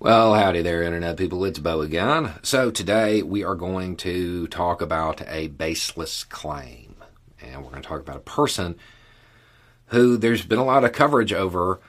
Well, 0.00 0.34
howdy 0.34 0.62
there, 0.62 0.84
Internet 0.84 1.16
people. 1.16 1.44
It's 1.44 1.58
Beau 1.58 1.80
again. 1.80 2.34
So, 2.44 2.70
today 2.70 3.20
we 3.24 3.42
are 3.42 3.56
going 3.56 3.96
to 3.96 4.46
talk 4.46 4.80
about 4.80 5.22
a 5.26 5.48
baseless 5.48 6.22
claim. 6.22 6.94
And 7.42 7.64
we're 7.64 7.70
going 7.70 7.82
to 7.82 7.88
talk 7.88 7.98
about 7.98 8.14
a 8.14 8.20
person 8.20 8.76
who 9.86 10.16
there's 10.16 10.46
been 10.46 10.60
a 10.60 10.64
lot 10.64 10.84
of 10.84 10.92
coverage 10.92 11.32
over, 11.32 11.80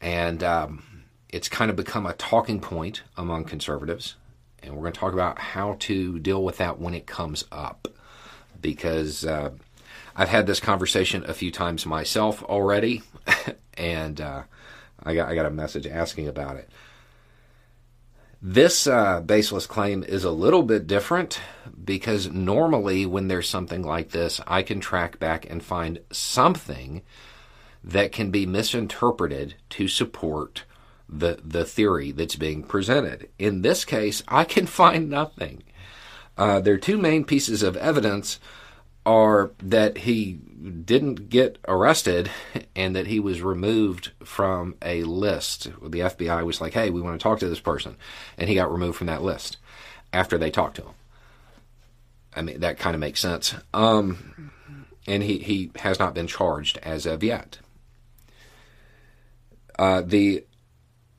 and 0.00 0.42
um, 0.42 1.04
it's 1.28 1.50
kind 1.50 1.70
of 1.70 1.76
become 1.76 2.06
a 2.06 2.14
talking 2.14 2.58
point 2.58 3.02
among 3.18 3.44
conservatives. 3.44 4.16
And 4.62 4.72
we're 4.72 4.84
going 4.84 4.94
to 4.94 5.00
talk 5.00 5.12
about 5.12 5.38
how 5.38 5.76
to 5.80 6.18
deal 6.20 6.42
with 6.42 6.56
that 6.56 6.78
when 6.78 6.94
it 6.94 7.04
comes 7.06 7.44
up. 7.52 7.86
Because 8.62 9.26
uh, 9.26 9.50
I've 10.16 10.30
had 10.30 10.46
this 10.46 10.58
conversation 10.58 11.22
a 11.26 11.34
few 11.34 11.50
times 11.50 11.84
myself 11.84 12.42
already, 12.44 13.02
and 13.74 14.22
uh, 14.22 14.44
I, 15.02 15.14
got, 15.14 15.28
I 15.28 15.34
got 15.34 15.44
a 15.44 15.50
message 15.50 15.86
asking 15.86 16.28
about 16.28 16.56
it. 16.56 16.70
This 18.44 18.88
uh, 18.88 19.20
baseless 19.20 19.68
claim 19.68 20.02
is 20.02 20.24
a 20.24 20.32
little 20.32 20.64
bit 20.64 20.88
different 20.88 21.40
because 21.84 22.28
normally 22.32 23.06
when 23.06 23.28
there's 23.28 23.48
something 23.48 23.84
like 23.84 24.10
this, 24.10 24.40
I 24.48 24.64
can 24.64 24.80
track 24.80 25.20
back 25.20 25.48
and 25.48 25.62
find 25.62 26.00
something 26.10 27.02
that 27.84 28.10
can 28.10 28.32
be 28.32 28.44
misinterpreted 28.44 29.54
to 29.70 29.86
support 29.86 30.64
the 31.08 31.38
the 31.44 31.64
theory 31.64 32.10
that's 32.10 32.34
being 32.34 32.64
presented. 32.64 33.28
In 33.38 33.62
this 33.62 33.84
case, 33.84 34.24
I 34.26 34.42
can 34.42 34.66
find 34.82 35.08
nothing. 35.08 35.62
Uh, 36.36 36.60
are 36.66 36.78
two 36.78 36.98
main 36.98 37.22
pieces 37.22 37.62
of 37.62 37.76
evidence 37.76 38.40
are 39.04 39.50
that 39.58 39.98
he 39.98 40.34
didn't 40.84 41.28
get 41.28 41.58
arrested 41.66 42.30
and 42.76 42.94
that 42.94 43.08
he 43.08 43.18
was 43.18 43.42
removed 43.42 44.12
from 44.22 44.76
a 44.82 45.02
list. 45.04 45.64
The 45.82 46.00
FBI 46.00 46.44
was 46.44 46.60
like, 46.60 46.74
"Hey, 46.74 46.90
we 46.90 47.00
want 47.00 47.18
to 47.18 47.22
talk 47.22 47.40
to 47.40 47.48
this 47.48 47.60
person," 47.60 47.96
and 48.38 48.48
he 48.48 48.54
got 48.54 48.72
removed 48.72 48.98
from 48.98 49.08
that 49.08 49.22
list 49.22 49.56
after 50.12 50.38
they 50.38 50.50
talked 50.50 50.76
to 50.76 50.82
him. 50.82 50.94
I 52.34 52.42
mean, 52.42 52.60
that 52.60 52.78
kind 52.78 52.94
of 52.94 53.00
makes 53.00 53.20
sense. 53.20 53.54
Um, 53.74 54.52
and 55.06 55.22
he, 55.22 55.38
he 55.38 55.70
has 55.76 55.98
not 55.98 56.14
been 56.14 56.26
charged 56.26 56.78
as 56.78 57.06
of 57.06 57.22
yet. 57.22 57.58
Uh, 59.78 60.02
the 60.02 60.44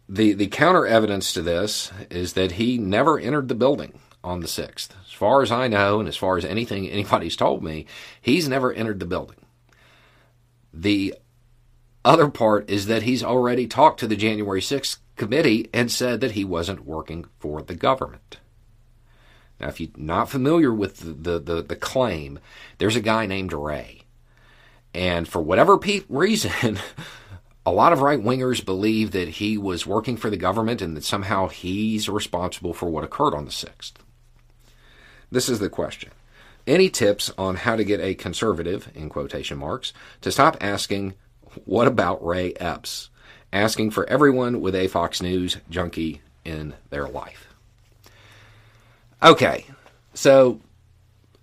the 0.07 0.33
the 0.33 0.47
counter 0.47 0.85
evidence 0.85 1.33
to 1.33 1.41
this 1.41 1.91
is 2.09 2.33
that 2.33 2.53
he 2.53 2.77
never 2.77 3.19
entered 3.19 3.47
the 3.47 3.55
building 3.55 3.99
on 4.23 4.39
the 4.39 4.47
6th. 4.47 4.89
As 5.05 5.11
far 5.11 5.41
as 5.41 5.51
I 5.51 5.67
know, 5.67 5.99
and 5.99 6.07
as 6.07 6.17
far 6.17 6.37
as 6.37 6.45
anything 6.45 6.89
anybody's 6.89 7.35
told 7.35 7.63
me, 7.63 7.85
he's 8.21 8.47
never 8.47 8.71
entered 8.71 8.99
the 8.99 9.05
building. 9.05 9.37
The 10.73 11.15
other 12.05 12.29
part 12.29 12.69
is 12.69 12.87
that 12.87 13.03
he's 13.03 13.23
already 13.23 13.67
talked 13.67 13.99
to 13.99 14.07
the 14.07 14.15
January 14.15 14.61
6th 14.61 14.97
committee 15.15 15.69
and 15.73 15.91
said 15.91 16.21
that 16.21 16.31
he 16.31 16.43
wasn't 16.43 16.85
working 16.85 17.25
for 17.39 17.61
the 17.61 17.75
government. 17.75 18.39
Now, 19.59 19.69
if 19.69 19.79
you're 19.79 19.89
not 19.95 20.29
familiar 20.29 20.73
with 20.73 20.97
the, 20.97 21.13
the, 21.13 21.39
the, 21.39 21.61
the 21.61 21.75
claim, 21.75 22.39
there's 22.79 22.95
a 22.95 23.01
guy 23.01 23.25
named 23.25 23.53
Ray. 23.53 24.01
And 24.93 25.27
for 25.27 25.41
whatever 25.41 25.77
pe- 25.77 26.01
reason, 26.09 26.79
a 27.65 27.71
lot 27.71 27.93
of 27.93 28.01
right 28.01 28.19
wingers 28.21 28.63
believe 28.63 29.11
that 29.11 29.29
he 29.29 29.57
was 29.57 29.87
working 29.87 30.17
for 30.17 30.29
the 30.29 30.37
government 30.37 30.81
and 30.81 30.97
that 30.97 31.03
somehow 31.03 31.47
he's 31.47 32.09
responsible 32.09 32.73
for 32.73 32.87
what 32.87 33.03
occurred 33.03 33.33
on 33.33 33.45
the 33.45 33.51
6th. 33.51 33.93
This 35.33 35.49
is 35.49 35.57
the 35.57 35.67
question. 35.67 36.11
Any 36.67 36.91
tips 36.91 37.31
on 37.39 37.55
how 37.55 37.75
to 37.75 37.83
get 37.83 37.99
a 37.99 38.13
conservative, 38.13 38.87
in 38.93 39.09
quotation 39.09 39.57
marks, 39.57 39.91
to 40.21 40.31
stop 40.31 40.57
asking, 40.61 41.15
what 41.65 41.87
about 41.87 42.23
Ray 42.23 42.53
Epps? 42.53 43.09
Asking 43.51 43.89
for 43.89 44.07
everyone 44.07 44.61
with 44.61 44.75
a 44.75 44.87
Fox 44.87 45.23
News 45.23 45.57
junkie 45.71 46.21
in 46.45 46.75
their 46.91 47.07
life. 47.07 47.47
Okay, 49.23 49.65
so 50.13 50.61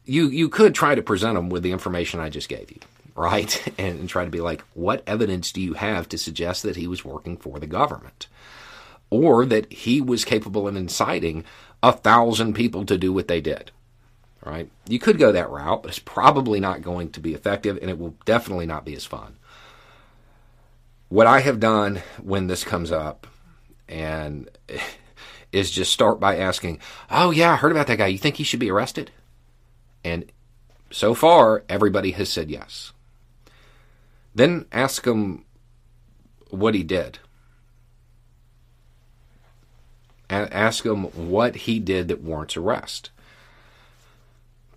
you 0.05 0.29
you 0.29 0.49
could 0.49 0.73
try 0.73 0.95
to 0.95 1.03
present 1.03 1.35
them 1.35 1.49
with 1.49 1.65
the 1.65 1.73
information 1.73 2.21
I 2.21 2.31
just 2.31 2.49
gave 2.49 2.71
you 2.71 2.79
right? 3.17 3.61
And, 3.79 3.99
and 3.99 4.09
try 4.09 4.25
to 4.25 4.31
be 4.31 4.41
like, 4.41 4.63
what 4.73 5.03
evidence 5.05 5.51
do 5.51 5.61
you 5.61 5.75
have 5.75 6.09
to 6.11 6.19
suggest 6.19 6.63
that 6.63 6.77
he 6.77 6.87
was 6.87 7.05
working 7.05 7.37
for 7.37 7.59
the 7.59 7.67
government? 7.67 8.29
Or 9.11 9.45
that 9.47 9.73
he 9.73 10.01
was 10.01 10.25
capable 10.25 10.69
of 10.69 10.77
inciting 10.77 11.45
a 11.83 11.93
thousand 11.93 12.55
people 12.55 12.87
to 12.87 12.97
do 12.97 13.13
what 13.13 13.27
they 13.27 13.41
did? 13.41 13.73
Right? 14.45 14.71
You 14.89 14.99
could 14.99 15.19
go 15.19 15.33
that 15.33 15.51
route, 15.51 15.83
but 15.83 15.91
it's 15.91 15.99
probably 15.99 16.61
not 16.61 16.83
going 16.83 17.11
to 17.13 17.21
be 17.21 17.35
effective 17.35 17.79
and 17.81 17.91
it 17.91 17.99
will 17.99 18.15
definitely 18.25 18.67
not 18.67 18.85
be 18.85 18.95
as 18.95 19.05
fun. 19.05 19.37
What 21.09 21.27
I 21.27 21.41
have 21.41 21.61
done 21.61 22.03
when 22.23 22.47
this 22.47 22.65
comes 22.65 22.91
up 22.91 23.27
and 23.89 24.49
is 25.53 25.71
just 25.71 25.93
start 25.93 26.21
by 26.21 26.39
asking, 26.39 26.79
"Oh 27.11 27.31
yeah, 27.33 27.53
I 27.53 27.57
heard 27.57 27.73
about 27.73 27.89
that 27.89 27.99
guy. 27.99 28.07
You 28.07 28.19
think 28.19 28.37
he 28.37 28.45
should 28.45 28.61
be 28.61 28.71
arrested?" 28.71 29.11
And 30.05 30.31
so 30.91 31.15
far, 31.15 31.65
everybody 31.69 32.13
has 32.13 32.31
said 32.31 32.51
yes. 32.51 32.93
Then 34.35 34.67
ask 34.73 35.07
him 35.07 35.45
what 36.51 36.75
he 36.75 36.83
did. 36.83 37.19
And 40.29 40.53
ask 40.53 40.87
him 40.87 41.05
what 41.05 41.57
he 41.57 41.81
did 41.81 42.09
that 42.09 42.23
warrants 42.23 42.57
arrest. 42.57 43.11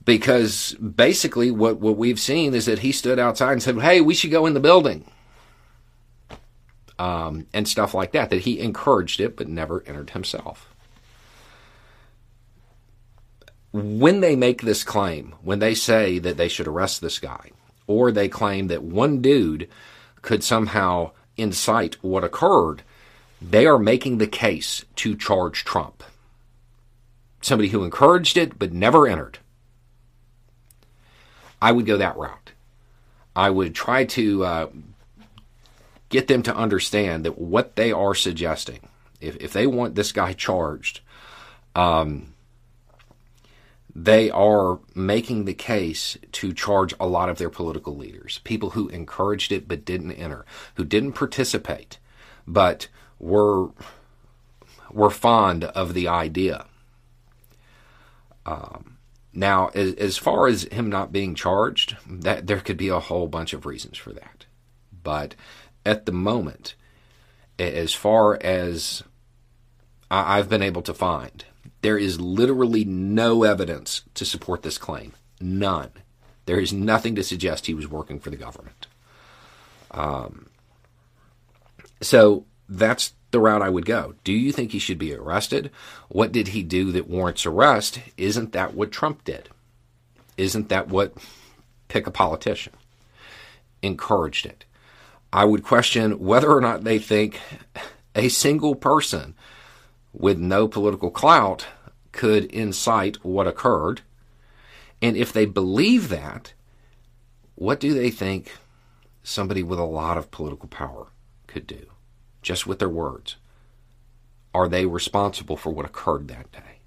Because 0.05 0.73
basically, 0.73 1.49
what, 1.51 1.77
what 1.77 1.97
we've 1.97 2.19
seen 2.19 2.53
is 2.53 2.65
that 2.65 2.79
he 2.79 2.91
stood 2.91 3.19
outside 3.19 3.53
and 3.53 3.63
said, 3.63 3.79
Hey, 3.79 4.01
we 4.01 4.13
should 4.13 4.31
go 4.31 4.45
in 4.45 4.53
the 4.53 4.59
building. 4.59 5.05
Um, 6.99 7.47
and 7.53 7.67
stuff 7.67 7.93
like 7.93 8.11
that, 8.11 8.29
that 8.29 8.41
he 8.41 8.59
encouraged 8.59 9.19
it 9.19 9.35
but 9.35 9.47
never 9.47 9.83
entered 9.87 10.11
himself. 10.11 10.73
When 13.71 14.19
they 14.19 14.35
make 14.35 14.61
this 14.61 14.83
claim, 14.83 15.33
when 15.41 15.59
they 15.59 15.73
say 15.73 16.19
that 16.19 16.37
they 16.37 16.47
should 16.47 16.67
arrest 16.67 17.01
this 17.01 17.17
guy, 17.17 17.49
or 17.87 18.11
they 18.11 18.29
claim 18.29 18.67
that 18.67 18.83
one 18.83 19.21
dude 19.21 19.67
could 20.21 20.43
somehow 20.43 21.11
incite 21.37 21.95
what 22.03 22.23
occurred, 22.23 22.83
they 23.41 23.65
are 23.65 23.79
making 23.79 24.17
the 24.17 24.27
case 24.27 24.85
to 24.97 25.15
charge 25.15 25.65
Trump. 25.65 26.03
Somebody 27.41 27.69
who 27.69 27.83
encouraged 27.83 28.37
it 28.37 28.57
but 28.57 28.71
never 28.71 29.07
entered. 29.07 29.39
I 31.63 31.71
would 31.71 31.85
go 31.85 31.95
that 31.95 32.17
route. 32.17 32.51
I 33.37 33.49
would 33.49 33.73
try 33.73 34.03
to 34.03 34.43
uh, 34.43 34.67
get 36.09 36.27
them 36.27 36.43
to 36.43 36.53
understand 36.53 37.23
that 37.23 37.37
what 37.37 37.77
they 37.77 37.93
are 37.93 38.13
suggesting, 38.13 38.81
if, 39.21 39.37
if 39.37 39.53
they 39.53 39.65
want 39.65 39.95
this 39.95 40.11
guy 40.11 40.33
charged, 40.33 40.99
um, 41.73 42.33
they 43.95 44.29
are 44.29 44.79
making 44.93 45.45
the 45.45 45.53
case 45.53 46.17
to 46.33 46.51
charge 46.51 46.93
a 46.99 47.07
lot 47.07 47.29
of 47.29 47.37
their 47.37 47.49
political 47.49 47.95
leaders, 47.95 48.41
people 48.43 48.71
who 48.71 48.89
encouraged 48.89 49.53
it 49.53 49.65
but 49.65 49.85
didn't 49.85 50.11
enter, 50.11 50.43
who 50.75 50.83
didn't 50.83 51.13
participate, 51.13 51.97
but 52.45 52.89
were 53.19 53.69
were 54.91 55.09
fond 55.09 55.63
of 55.63 55.93
the 55.93 56.09
idea. 56.09 56.65
Um, 58.45 58.92
now, 59.33 59.69
as, 59.73 59.93
as 59.95 60.17
far 60.17 60.47
as 60.47 60.63
him 60.63 60.89
not 60.89 61.11
being 61.11 61.33
charged, 61.35 61.97
that 62.07 62.47
there 62.47 62.59
could 62.59 62.77
be 62.77 62.89
a 62.89 62.99
whole 62.99 63.27
bunch 63.27 63.53
of 63.53 63.65
reasons 63.65 63.97
for 63.97 64.13
that, 64.13 64.45
but 65.03 65.35
at 65.85 66.05
the 66.05 66.11
moment, 66.11 66.75
as 67.57 67.93
far 67.93 68.35
as 68.41 69.03
I, 70.11 70.37
I've 70.37 70.49
been 70.49 70.61
able 70.61 70.83
to 70.83 70.93
find, 70.93 71.43
there 71.81 71.97
is 71.97 72.21
literally 72.21 72.85
no 72.85 73.43
evidence 73.43 74.03
to 74.13 74.25
support 74.25 74.61
this 74.61 74.77
claim. 74.77 75.13
None. 75.41 75.91
There 76.45 76.59
is 76.59 76.71
nothing 76.71 77.15
to 77.15 77.23
suggest 77.23 77.65
he 77.65 77.73
was 77.73 77.87
working 77.87 78.19
for 78.19 78.29
the 78.29 78.37
government. 78.37 78.87
Um, 79.91 80.47
so 82.01 82.45
that's 82.69 83.13
the 83.33 83.41
route 83.41 83.61
I 83.61 83.69
would 83.69 83.85
go. 83.85 84.13
Do 84.23 84.31
you 84.31 84.53
think 84.53 84.71
he 84.71 84.79
should 84.79 84.99
be 84.99 85.13
arrested? 85.13 85.71
What 86.07 86.31
did 86.31 86.49
he 86.49 86.63
do 86.63 86.93
that 86.93 87.09
warrants 87.09 87.45
arrest? 87.45 87.99
Isn't 88.15 88.53
that 88.53 88.73
what 88.73 88.93
Trump 88.93 89.25
did? 89.25 89.49
Isn't 90.37 90.69
that 90.69 90.87
what 90.87 91.13
pick 91.89 92.07
a 92.07 92.11
politician 92.11 92.73
encouraged 93.81 94.45
it? 94.45 94.63
I 95.33 95.45
would 95.45 95.63
question 95.63 96.19
whether 96.19 96.51
or 96.51 96.61
not 96.61 96.83
they 96.83 96.99
think 96.99 97.41
a 98.15 98.29
single 98.29 98.75
person 98.75 99.33
with 100.13 100.37
no 100.37 100.67
political 100.67 101.09
clout 101.09 101.65
could 102.11 102.45
incite 102.45 103.25
what 103.25 103.47
occurred. 103.47 104.01
And 105.01 105.17
if 105.17 105.33
they 105.33 105.47
believe 105.47 106.09
that, 106.09 106.53
what 107.55 107.79
do 107.79 107.95
they 107.95 108.11
think 108.11 108.51
somebody 109.23 109.63
with 109.63 109.79
a 109.79 109.83
lot 109.83 110.19
of 110.19 110.29
political 110.29 110.69
power 110.69 111.07
could 111.47 111.65
do 111.65 111.87
just 112.43 112.67
with 112.67 112.79
their 112.79 112.89
words? 112.89 113.37
Are 114.53 114.67
they 114.67 114.85
responsible 114.85 115.57
for 115.57 115.71
what 115.71 115.85
occurred 115.85 116.27
that 116.27 116.51
day? 116.51 116.79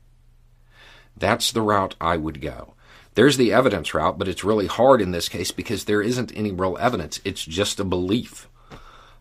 That's 1.16 1.50
the 1.50 1.62
route 1.62 1.96
I 2.00 2.16
would 2.16 2.40
go. 2.40 2.74
There's 3.14 3.38
the 3.38 3.52
evidence 3.52 3.94
route, 3.94 4.18
but 4.18 4.28
it's 4.28 4.44
really 4.44 4.66
hard 4.66 5.00
in 5.00 5.10
this 5.10 5.28
case 5.28 5.50
because 5.50 5.84
there 5.84 6.02
isn't 6.02 6.36
any 6.36 6.52
real 6.52 6.76
evidence. 6.78 7.18
It's 7.24 7.44
just 7.44 7.80
a 7.80 7.84
belief. 7.84 8.48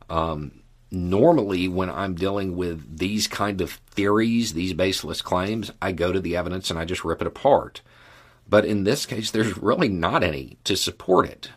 Um, 0.10 0.64
normally, 0.92 1.70
when 1.70 1.90
I'm 1.90 2.14
dealing 2.14 2.58
with 2.58 2.98
these 2.98 3.28
kind 3.28 3.62
of 3.62 3.72
theories, 3.72 4.54
these 4.54 4.74
baseless 4.74 5.22
claims, 5.22 5.72
I 5.82 5.94
go 5.94 6.12
to 6.12 6.20
the 6.20 6.36
evidence 6.36 6.70
and 6.70 6.78
I 6.78 6.84
just 6.84 7.06
rip 7.06 7.22
it 7.22 7.28
apart. 7.28 7.82
But 8.48 8.66
in 8.66 8.84
this 8.84 9.06
case, 9.06 9.32
there's 9.32 9.58
really 9.58 9.90
not 9.90 10.24
any 10.24 10.58
to 10.66 10.76
support 10.76 11.28
it. 11.28 11.50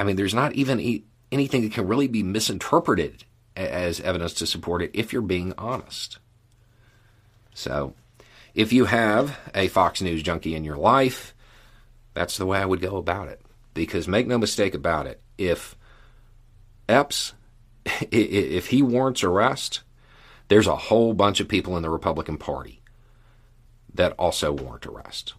I 0.00 0.04
mean, 0.04 0.16
there's 0.16 0.34
not 0.34 0.54
even 0.54 1.02
anything 1.30 1.62
that 1.62 1.72
can 1.72 1.86
really 1.86 2.08
be 2.08 2.22
misinterpreted 2.22 3.24
as 3.56 4.00
evidence 4.00 4.34
to 4.34 4.46
support 4.46 4.82
it 4.82 4.90
if 4.94 5.12
you're 5.12 5.22
being 5.22 5.52
honest. 5.56 6.18
So, 7.54 7.94
if 8.54 8.72
you 8.72 8.86
have 8.86 9.38
a 9.54 9.68
Fox 9.68 10.00
News 10.02 10.22
junkie 10.22 10.54
in 10.54 10.64
your 10.64 10.76
life, 10.76 11.34
that's 12.14 12.36
the 12.36 12.46
way 12.46 12.58
I 12.58 12.66
would 12.66 12.80
go 12.80 12.96
about 12.96 13.28
it. 13.28 13.40
Because 13.74 14.06
make 14.06 14.26
no 14.26 14.38
mistake 14.38 14.74
about 14.74 15.06
it, 15.06 15.20
if 15.38 15.76
Epps, 16.88 17.34
if 18.10 18.68
he 18.68 18.82
warrants 18.82 19.24
arrest, 19.24 19.82
there's 20.48 20.66
a 20.66 20.76
whole 20.76 21.14
bunch 21.14 21.40
of 21.40 21.48
people 21.48 21.76
in 21.76 21.82
the 21.82 21.90
Republican 21.90 22.36
Party 22.36 22.80
that 23.94 24.12
also 24.12 24.52
warrant 24.52 24.86
arrest. 24.86 25.34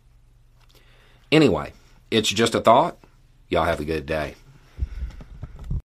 Anyway, 1.31 1.73
it's 2.11 2.29
just 2.29 2.55
a 2.55 2.61
thought. 2.61 2.97
Y'all 3.49 3.65
have 3.65 3.79
a 3.79 3.85
good 3.85 4.05
day. 4.05 4.35